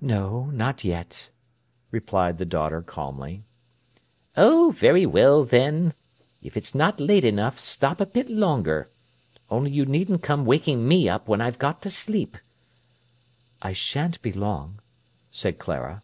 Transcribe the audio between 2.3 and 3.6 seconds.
the daughter calmly.